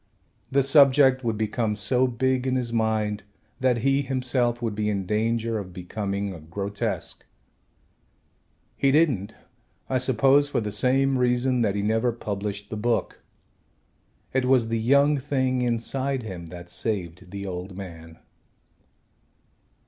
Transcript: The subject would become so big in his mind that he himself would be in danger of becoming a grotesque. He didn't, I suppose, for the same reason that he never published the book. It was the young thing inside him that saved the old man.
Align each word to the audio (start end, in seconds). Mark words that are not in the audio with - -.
The 0.49 0.63
subject 0.63 1.23
would 1.23 1.37
become 1.37 1.75
so 1.75 2.07
big 2.07 2.47
in 2.47 2.55
his 2.55 2.73
mind 2.73 3.21
that 3.59 3.81
he 3.85 4.01
himself 4.01 4.59
would 4.59 4.73
be 4.73 4.89
in 4.89 5.05
danger 5.05 5.59
of 5.59 5.73
becoming 5.73 6.33
a 6.33 6.39
grotesque. 6.39 7.23
He 8.75 8.91
didn't, 8.91 9.35
I 9.89 9.99
suppose, 9.99 10.47
for 10.49 10.59
the 10.59 10.71
same 10.71 11.19
reason 11.19 11.61
that 11.61 11.75
he 11.75 11.83
never 11.83 12.11
published 12.11 12.71
the 12.71 12.77
book. 12.77 13.21
It 14.33 14.45
was 14.45 14.69
the 14.69 14.79
young 14.79 15.17
thing 15.17 15.61
inside 15.61 16.23
him 16.23 16.47
that 16.47 16.71
saved 16.71 17.29
the 17.29 17.45
old 17.45 17.77
man. 17.77 18.17